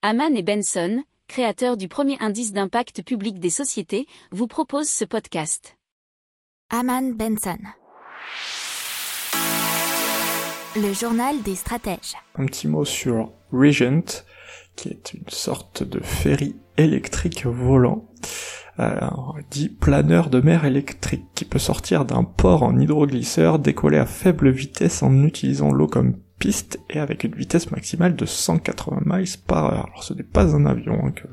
[0.00, 5.76] Haman et Benson, créateurs du premier indice d'impact public des sociétés, vous proposent ce podcast.
[6.70, 7.58] Haman Benson.
[10.76, 12.14] Le journal des stratèges.
[12.36, 14.22] Un petit mot sur Regent,
[14.76, 18.08] qui est une sorte de ferry électrique volant,
[18.80, 19.00] euh,
[19.50, 24.50] dit planeur de mer électrique, qui peut sortir d'un port en hydroglisseur, décoller à faible
[24.50, 29.66] vitesse en utilisant l'eau comme piste et avec une vitesse maximale de 180 miles par
[29.66, 29.86] heure.
[29.86, 31.26] Alors ce n'est pas un avion hein, que,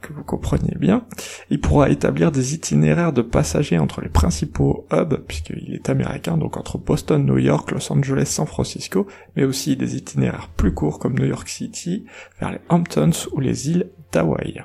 [0.00, 1.04] que vous compreniez bien.
[1.50, 6.56] Il pourra établir des itinéraires de passagers entre les principaux hubs, puisqu'il est américain, donc
[6.56, 11.18] entre Boston, New York, Los Angeles, San Francisco, mais aussi des itinéraires plus courts comme
[11.18, 12.06] New York City,
[12.40, 14.64] vers les Hamptons ou les îles d'Hawaï.